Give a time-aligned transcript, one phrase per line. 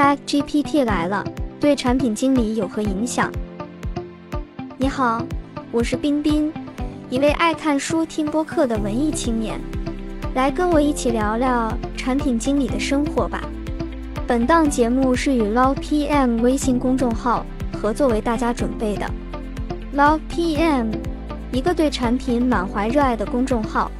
[0.00, 1.22] Chat GPT 来了，
[1.60, 3.30] 对产品经理有何影响？
[4.78, 5.22] 你好，
[5.70, 6.50] 我是冰冰，
[7.10, 9.60] 一位爱看书、听播客的文艺青年，
[10.34, 13.42] 来跟我一起聊聊产品经理的生活吧。
[14.26, 17.44] 本档节目是与 Love PM 微信公众号
[17.78, 19.06] 合作为大家准备的。
[19.94, 20.94] Love PM，
[21.52, 23.92] 一个对产品满怀热爱的公众号。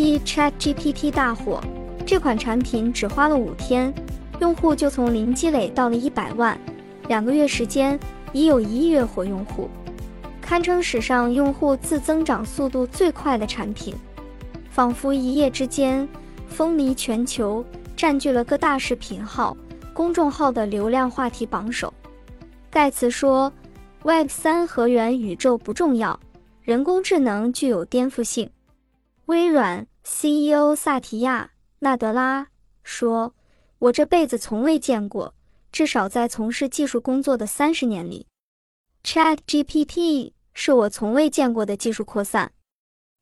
[0.00, 1.60] 期 Chat GPT 大火，
[2.06, 3.92] 这款产品只花了五天，
[4.40, 6.58] 用户就从零积累到了一百万，
[7.06, 8.00] 两个月时间
[8.32, 9.68] 已有一亿月活用户，
[10.40, 13.94] 堪称史上用户自增长速度最快的产品，
[14.70, 16.08] 仿佛一夜之间
[16.48, 17.62] 风靡全球，
[17.94, 19.54] 占据了各大视频号、
[19.92, 21.92] 公众号的流量话题榜首。
[22.70, 23.52] 盖茨说
[24.04, 26.18] ：“Web 三和元宇宙不重要，
[26.62, 28.48] 人工智能具有颠覆性。”
[29.30, 32.48] 微软 CEO 萨提亚·纳德拉
[32.82, 33.32] 说
[33.78, 35.36] ：“我这辈子从未见过，
[35.70, 38.26] 至少在从事技术工作的三十年里
[39.04, 42.50] ，ChatGPT 是我从未见过的技术扩散。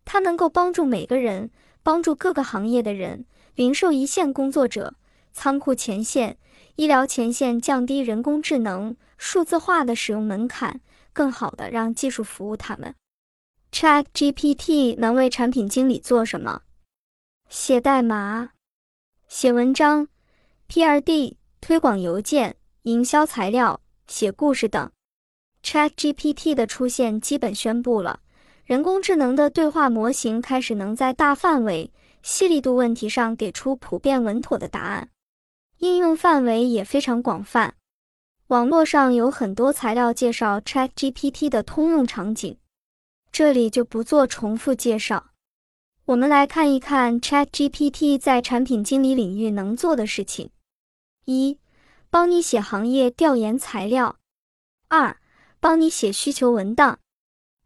[0.06, 1.50] 它能够帮助每个人，
[1.82, 4.94] 帮助各个行业的人，零售一线工作者、
[5.34, 6.38] 仓库前线、
[6.76, 10.80] 医疗前线，降低人工智能、数字化的使用门槛，
[11.12, 12.94] 更好的让技术服务他们。”
[13.70, 16.62] Chat GPT 能为产品经理做什么？
[17.48, 18.50] 写代码、
[19.28, 20.08] 写文章、
[20.68, 24.90] PRD、推广邮件、营销材料、写故事等。
[25.62, 28.20] Chat GPT 的出现基本宣布了
[28.64, 35.10] 人工智能的对话模型开始能在大范围、细粒度问题上给出普遍稳妥的答案，
[35.78, 37.74] 应用范围也非常广泛。
[38.48, 42.56] 网络上有很多材料介绍 Chat GPT 的通用场景。
[43.30, 45.30] 这里就不做重复介绍，
[46.06, 50.50] 我们来看一看 ChatGPT 在产品经理领域能做的事情：
[51.24, 51.58] 一、
[52.10, 54.16] 帮你写行业调研材料；
[54.88, 55.16] 二、
[55.60, 56.98] 帮你写需求文档。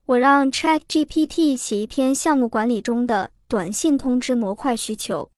[0.06, 5.30] 我让 ChatGPT 写一篇项目管理中的短信通知模块需求，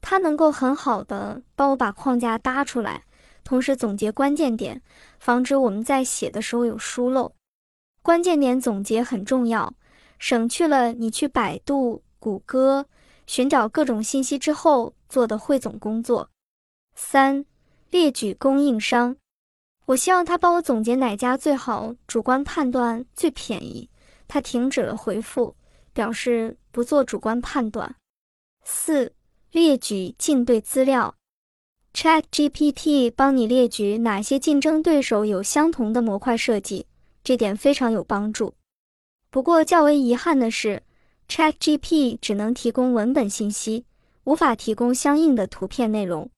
[0.00, 3.04] 它能够很好的帮我把框架搭出来，
[3.42, 4.82] 同时总结关键点，
[5.18, 7.34] 防止我们在写的时候有疏漏。
[8.04, 9.72] 关键点总结很重要，
[10.18, 12.84] 省去了你去百度、谷歌
[13.26, 16.28] 寻找各种信息之后做的汇总工作。
[16.94, 17.46] 三、
[17.88, 19.16] 列举供应商，
[19.86, 23.88] 我希望他帮我总结哪家最好，主观判断最便宜。
[24.28, 25.56] 他停止了回复，
[25.94, 27.96] 表示不做主观判断。
[28.64, 29.14] 四、
[29.50, 31.14] 列举竞对资料
[31.94, 36.86] ，ChatGPT 帮你列举哪些竞争对手有相同的模块设计。
[37.24, 38.54] 这点非常有帮助。
[39.30, 40.82] 不过较为遗憾的是
[41.28, 43.86] ，ChatGPT 只能提供文本信息，
[44.22, 46.30] 无法提供相应的图片内容。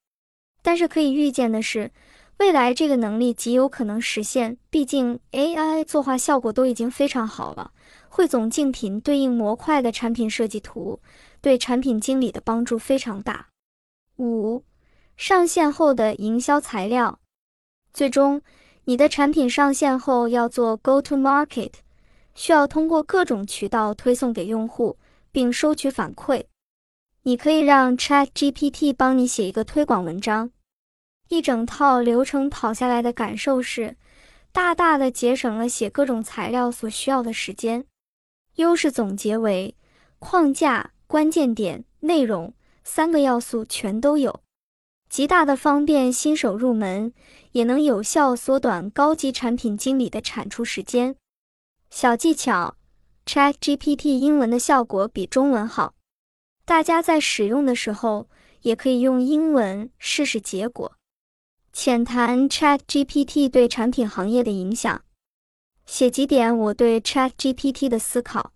[0.63, 1.91] 但是可以预见的是，
[2.37, 4.57] 未来这个能力极有可能实现。
[4.69, 7.71] 毕竟 AI 作画效果都已经非常好了，
[8.09, 10.99] 汇总竞品对应模块的产品设计图，
[11.41, 13.49] 对产品经理的帮助非常大。
[14.17, 14.63] 五、
[15.15, 17.19] 上线后的营销材料，
[17.93, 18.41] 最终。
[18.89, 21.71] 你的产品上线后要做 Go to Market，
[22.35, 24.97] 需要通过各种渠道推送给用户，
[25.29, 26.45] 并收取反馈。
[27.23, 30.51] 你可以让 Chat GPT 帮你写一个推广文章，
[31.27, 33.97] 一整套流程跑下来的感受是，
[34.53, 37.83] 大大的节省了写各种材料所需要的时间。
[38.55, 39.75] 优势总结为：
[40.19, 42.53] 框架、关键点、内容
[42.85, 44.39] 三个要素全都有。
[45.09, 47.13] 极大的方便新手入门，
[47.53, 51.15] 也能有效缩短高级产品经理的产出时间。
[51.89, 52.75] 小技巧
[53.25, 55.95] ：ChatGPT 英文的效果比中文好，
[56.65, 58.29] 大家在使用的时候
[58.61, 60.93] 也可以用英文试试结果。
[61.71, 65.03] 浅谈 ChatGPT 对产品行业的影响，
[65.85, 68.51] 写几点我对 ChatGPT 的思考。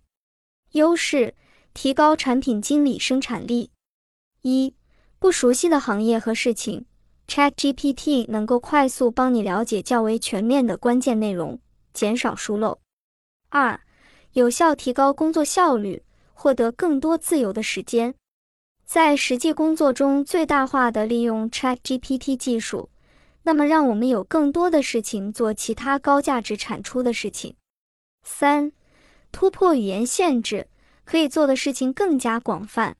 [0.72, 1.34] 优势：
[1.72, 3.70] 提高产品经理生产力。
[4.42, 4.74] 一
[5.22, 6.84] 不熟悉的行业和事情
[7.28, 11.60] ，ChatGPT 能够快速帮你了解较为全面的关键内容，
[11.94, 12.80] 减少疏漏。
[13.48, 13.80] 二、
[14.32, 16.02] 有效提高工作效率，
[16.32, 18.16] 获得更多自由的时间，
[18.84, 22.90] 在实际工作中最大化的利用 ChatGPT 技术，
[23.44, 27.54] 那么让我们有更多的事情做其他高价值产出的事情。
[28.24, 28.72] 三、
[29.30, 30.66] 突破语言限制，
[31.04, 32.96] 可以做的事情更加广泛。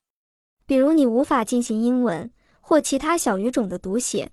[0.65, 2.31] 比如你无法进行英文
[2.61, 4.31] 或其他小语种的读写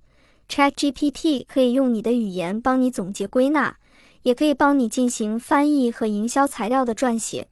[0.48, 3.76] ，ChatGPT 可以用你的语言帮你总结归纳，
[4.22, 7.48] 也可以帮你进行翻译和营销材料的撰写。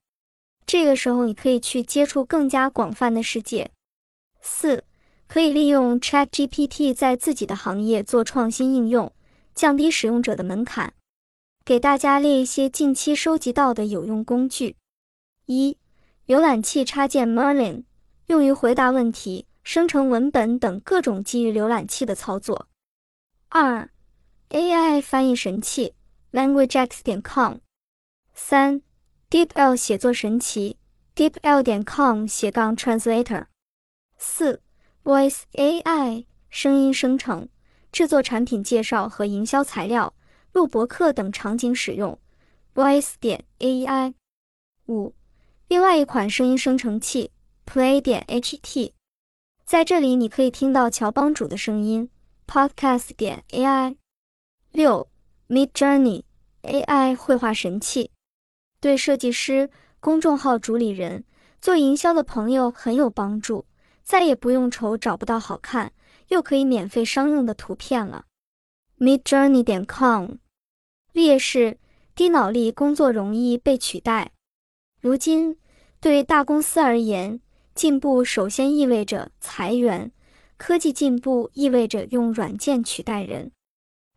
[0.66, 3.70] 这个时候你可以去接触更加广泛的世界。
[4.40, 4.84] 四，
[5.26, 9.12] 可以利用 ChatGPT 在自己的行业做创新应用，
[9.54, 10.92] 降低使用者的门槛。
[11.64, 14.76] 给大家列一些近期收集到的有用工具：
[15.46, 15.76] 一、
[16.26, 17.84] 浏览器插件 Merlin，
[18.28, 22.66] 用于回答问题、生成文本等各种基于浏览器的操作；
[23.48, 23.90] 二、
[24.50, 25.94] AI 翻译神器
[26.32, 27.60] LanguageX 点 com；
[28.34, 28.82] 三、
[29.30, 30.76] DeepL 写作神器
[31.14, 33.46] DeepL 点 com 斜杠 Translator；
[34.18, 34.60] 四、
[35.02, 37.48] Voice AI 声音生成，
[37.90, 40.14] 制作产品介绍和营销材料。
[40.52, 42.18] 录博客等场景使用
[42.74, 44.14] ，Voice 点 AI。
[44.86, 45.14] 五，
[45.68, 47.30] 另外一款声音生成器
[47.68, 48.92] ，Play 点 HT，
[49.66, 52.08] 在这里你可以听到乔帮主的声音
[52.46, 53.96] ，Podcast 点 AI。
[54.72, 55.06] 六
[55.48, 56.22] ，Midjourney
[56.62, 58.10] AI 绘画神器，
[58.80, 59.68] 对设计师、
[60.00, 61.24] 公众号主理人、
[61.60, 63.66] 做营销的朋友很有帮助，
[64.02, 65.92] 再也不用愁找不到好看
[66.28, 68.24] 又可以免费商用的图片了。
[68.98, 70.36] Midjourney 点 com，
[71.12, 71.78] 劣势：
[72.14, 74.32] 低脑力工作容易被取代。
[75.00, 75.58] 如今，
[76.00, 77.40] 对大公司而言，
[77.78, 80.10] 进步首先意味着裁员，
[80.56, 83.52] 科技进步意味着用软件取代人。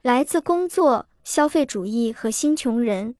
[0.02, 3.14] 来自工作、消费主义和新穷人。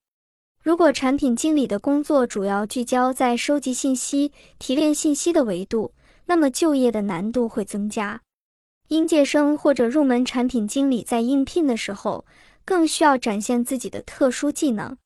[0.64, 5.94] 如果产品经理的工作主要聚焦在收集信息、提炼信息的维度，
[6.26, 8.20] 那么就业的难度会增加。
[8.88, 12.26] 应届生或者入门产品经理在应聘的时候，
[12.66, 14.98] 更需要展现自己的特殊技能，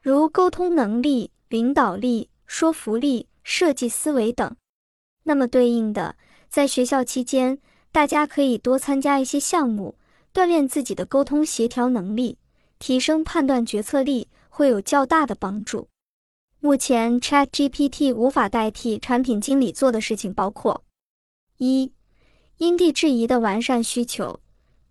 [0.00, 4.54] 如沟通能力、领导力、说服力、设计思维等。
[5.28, 6.16] 那么对应的，
[6.48, 7.58] 在学校期间，
[7.92, 9.94] 大家可以多参加一些项目，
[10.32, 12.38] 锻炼自己的沟通协调能力，
[12.78, 15.86] 提升判断决策力，会有较大的帮助。
[16.60, 20.82] 目前，ChatGPT 无法代替产品经理做的事情包括：
[21.58, 21.92] 一。
[22.56, 24.40] 因地制宜的完善需求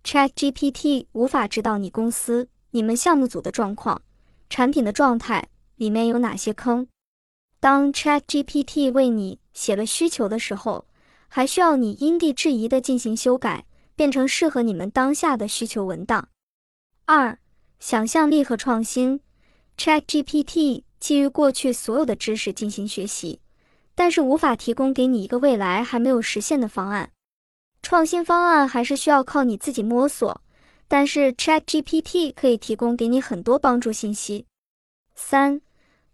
[0.04, 4.00] ，ChatGPT 无法知道你公司、你们项目组的状况、
[4.48, 6.86] 产品的状态里面有哪些坑。
[7.58, 10.86] 当 ChatGPT 为你写了需求的时候，
[11.26, 13.66] 还需要你因地制宜的进行修改，
[13.96, 16.28] 变成适合你们当下的需求文档。
[17.06, 17.36] 二、
[17.80, 19.20] 想象力和创新
[19.76, 23.40] ，ChatGPT 基于过去所有的知识进行学习，
[23.96, 27.10] 但是无法提供给你一个未来还没有实现的方案。
[27.82, 30.40] 创新方案还是需要靠你自己摸索，
[30.86, 34.46] 但是 ChatGPT 可以提供给你很多帮助信息。
[35.16, 35.60] 三、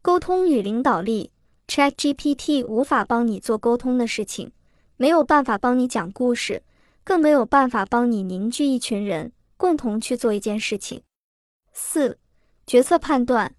[0.01, 1.31] 沟通与领导力
[1.69, 4.53] ，ChatGPT 无法帮你做沟通的事情，
[4.97, 6.63] 没有办法帮你讲故事，
[7.03, 11.03] 更没有办法帮你凝聚一群人共同去做一件事情。
[11.73, 12.19] 四、
[12.67, 13.55] 决策判断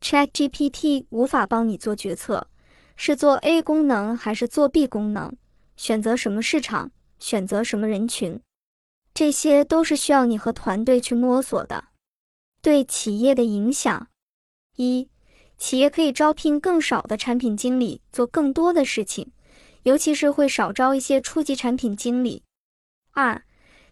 [0.00, 2.48] ，ChatGPT 无法帮你做决策，
[2.96, 5.32] 是做 A 功能还是做 B 功能，
[5.76, 6.90] 选择什么市场。
[7.22, 8.40] 选择什么人群，
[9.12, 11.88] 这些都是需要你和团队去摸索的。
[12.62, 14.08] 对企业的影响：
[14.76, 15.09] 一、
[15.60, 19.30] 企业可以招聘更少的产品经理做更多的事情，
[19.82, 22.42] 尤其是会少招一些初级产品经理；
[23.12, 23.40] 二、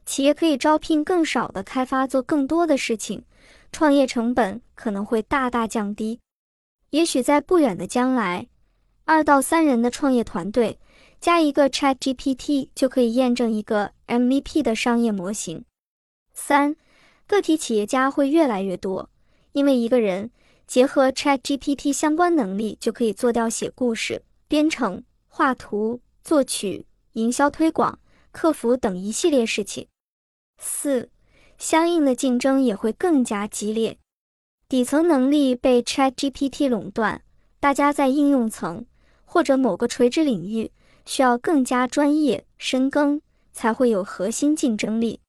[0.07, 3.23] 企业可以招聘更少的开发做更多的事情，
[3.71, 6.19] 创业成本可能会大大降低。
[6.91, 8.49] 也许在不远的将来，
[9.05, 10.79] 二到三人的创业团队。
[11.21, 15.65] 加一个 Chat GPT 就可以验证一个 MVP 的商业模型。
[16.33, 16.77] 三，
[17.27, 19.11] 个体企业家会越来越多，
[19.51, 20.31] 因为一个人
[20.69, 27.99] 结合 Chat GPT 相关能力，就可以做掉写故事、编程、画图、作曲、营销推广、
[28.31, 29.89] 客服等一系列事情。
[30.59, 31.11] 四，
[31.57, 33.99] 相应的竞争也会更加激烈，
[34.69, 37.23] 底层能力被 Chat GPT 垄断，
[37.59, 38.85] 大家在应用层
[39.25, 40.71] 或者某个垂直领域。
[41.07, 45.23] 需要更加专业深耕，才会有核心竞争力，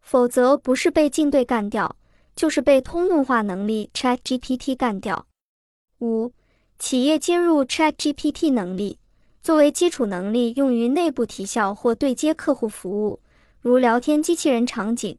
[0.00, 1.96] 否则不是被竞对干掉，
[2.38, 5.26] 就是被通用化能力 ChatGPT 干掉。
[5.98, 6.32] 五、
[6.78, 9.00] 企业接入 ChatGPT 能力，
[9.42, 13.20] 作为基础能力用于内部提效或对接客户服务，
[13.60, 15.18] 如聊天机器人场景。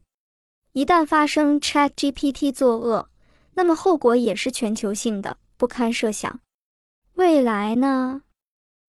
[0.72, 3.10] 一旦发生 ChatGPT 作恶，
[3.52, 6.40] 那么后果也是全球性的，不堪设想。
[7.16, 8.22] 未来呢？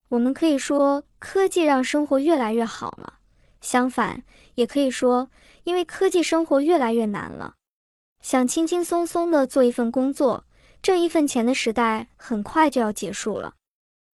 [0.08, 3.18] 我们可以说，科技让生活越来越好了；
[3.60, 4.22] 相反，
[4.54, 5.28] 也可以说，
[5.64, 7.56] 因为科技，生活越来越难了。
[8.22, 10.44] 想轻轻松松的做一份工作，
[10.80, 13.54] 挣一份钱的时代，很快就要结束了。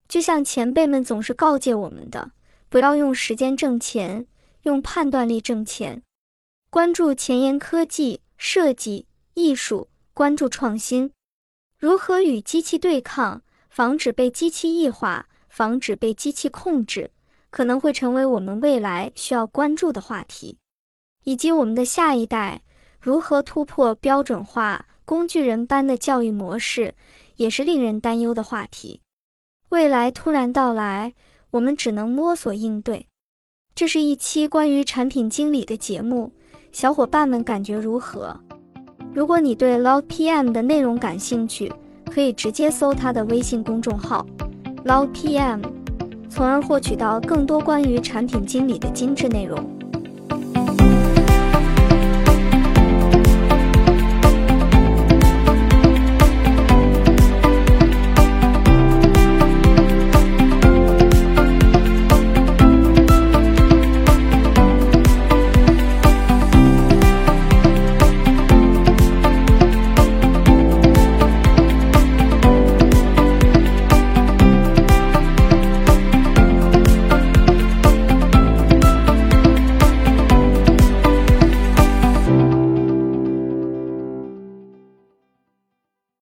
[0.09, 2.33] 就像前辈们总是告诫我们的：
[2.69, 4.27] 不要用时间挣钱，
[4.63, 6.03] 用判断力挣钱。
[6.71, 11.13] 关注前沿科技、设计、艺术，关注创新，
[11.79, 13.43] 如何与机器对抗。
[13.71, 17.13] 防止被机器异化，防止被机器控制，
[17.51, 20.59] 可能会成为我们未来需要关注的话题，
[21.23, 22.63] 以及我们的下一代
[23.01, 26.95] 如何突破标准化工具人般的教育模式，
[27.37, 29.01] 也是令人担忧的话题。
[29.71, 31.15] 未来突然到来，
[31.53, 33.07] 我们只能摸索应对。
[33.75, 36.33] 这是一期关于产品经理的节目，
[36.73, 38.39] 小伙伴们感觉如何？
[39.15, 41.73] 如果你对 Log PM 的内容感兴趣，
[42.11, 44.27] 可以直接搜他的微信公众号
[44.85, 45.63] Log PM，
[46.29, 49.78] 从而获取到更多关于产品经理的精致内容。